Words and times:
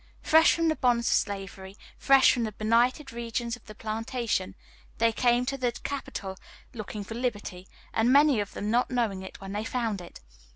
Fresh 0.23 0.55
from 0.55 0.67
the 0.67 0.75
bonds 0.75 1.07
of 1.07 1.13
slavery, 1.13 1.77
fresh 1.95 2.31
from 2.33 2.41
the 2.43 2.51
benighted 2.53 3.13
regions 3.13 3.55
of 3.55 3.63
the 3.67 3.75
plantation, 3.75 4.55
they 4.97 5.11
came 5.11 5.45
to 5.45 5.59
the 5.59 5.71
Capital 5.73 6.37
looking 6.73 7.03
for 7.03 7.13
liberty, 7.13 7.67
and 7.93 8.11
many 8.11 8.39
of 8.39 8.53
them 8.53 8.71
not 8.71 8.89
knowing 8.89 9.21
it 9.21 9.39
when 9.41 9.51
they 9.51 9.63
found 9.63 10.01
it. 10.01 10.19